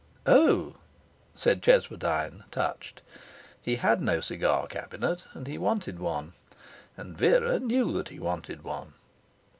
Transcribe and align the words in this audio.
'Oh!' 0.25 0.77
said 1.35 1.61
Cheswardine, 1.61 2.43
touched. 2.49 3.03
He 3.61 3.75
had 3.75 4.01
no 4.01 4.19
cigar 4.19 4.65
cabinet, 4.65 5.25
and 5.35 5.45
he 5.45 5.59
wanted 5.59 5.99
one, 5.99 6.33
and 6.97 7.15
Vera 7.15 7.59
knew 7.59 7.93
that 7.93 8.07
he 8.09 8.17
wanted 8.17 8.63
one. 8.63 8.93